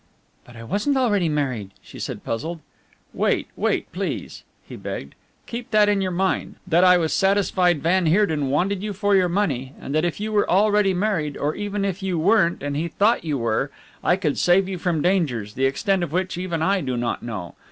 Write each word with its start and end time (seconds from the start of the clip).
"But 0.45 0.55
I 0.55 0.63
wasn't 0.63 0.97
already 0.97 1.29
married," 1.29 1.73
she 1.83 1.99
said, 1.99 2.23
puzzled. 2.23 2.59
"Wait, 3.13 3.49
wait, 3.55 3.91
please," 3.91 4.41
he 4.67 4.75
begged, 4.75 5.13
"keep 5.45 5.69
that 5.69 5.89
in 5.89 6.01
your 6.01 6.09
mind, 6.09 6.55
that 6.65 6.83
I 6.83 6.97
was 6.97 7.13
satisfied 7.13 7.83
van 7.83 8.07
Heerden 8.07 8.49
wanted 8.49 8.81
you 8.81 8.93
for 8.93 9.15
your 9.15 9.29
money, 9.29 9.75
and 9.79 9.93
that 9.93 10.03
if 10.03 10.19
you 10.19 10.31
were 10.31 10.49
already 10.49 10.95
married 10.95 11.37
or 11.37 11.53
even 11.53 11.85
if 11.85 12.01
you 12.01 12.17
weren't 12.17 12.63
and 12.63 12.75
he 12.75 12.87
thought 12.87 13.23
you 13.23 13.37
were 13.37 13.69
I 14.03 14.15
could 14.15 14.39
save 14.39 14.67
you 14.67 14.79
from 14.79 15.03
dangers, 15.03 15.53
the 15.53 15.65
extent 15.65 16.01
of 16.01 16.11
which 16.11 16.35
even 16.35 16.63
I 16.63 16.81
do 16.81 16.97
not 16.97 17.21
know. 17.21 17.53